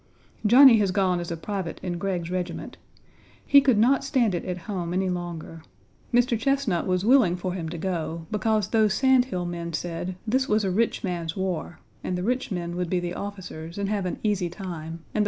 Johnny 0.47 0.77
has 0.79 0.89
gone 0.89 1.19
as 1.19 1.29
a 1.29 1.37
private 1.37 1.79
in 1.83 1.99
Gregg's 1.99 2.31
regiment. 2.31 2.75
He 3.45 3.61
could 3.61 3.77
not 3.77 4.03
stand 4.03 4.33
it 4.33 4.43
at 4.45 4.57
home 4.65 4.95
any 4.95 5.11
longer. 5.11 5.61
Mr. 6.11 6.39
Chesnut 6.39 6.87
was 6.87 7.05
willing 7.05 7.35
for 7.35 7.53
him 7.53 7.69
to 7.69 7.77
go, 7.77 8.25
because 8.31 8.69
those 8.69 8.95
sandhill 8.95 9.45
men 9.45 9.73
said 9.73 10.15
"this 10.25 10.49
was 10.49 10.63
a 10.63 10.71
rich 10.71 11.03
man's 11.03 11.37
war," 11.37 11.77
and 12.03 12.17
the 12.17 12.23
rich 12.23 12.49
men 12.49 12.75
would 12.77 12.89
be 12.89 12.99
the 12.99 13.13
officers 13.13 13.77
and 13.77 13.89
have 13.89 14.07
an 14.07 14.17
easy 14.23 14.49
time 14.49 14.63
and 14.63 14.63
the 14.63 14.63
poor 14.63 14.87
ones 14.87 14.99
would 15.03 15.19
1. 15.19 15.19